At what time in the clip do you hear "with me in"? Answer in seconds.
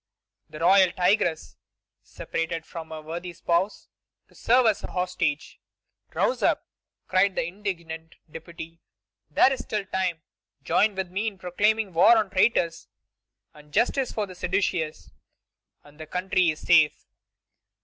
10.95-11.37